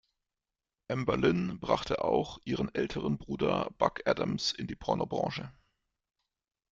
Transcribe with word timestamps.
Amber 0.87 1.15
Lynn 1.15 1.59
brachte 1.59 2.03
auch 2.03 2.39
ihren 2.43 2.73
älteren 2.73 3.19
Bruder 3.19 3.69
Buck 3.77 4.01
Adams 4.07 4.51
in 4.51 4.65
die 4.65 4.75
Pornobranche. 4.75 5.51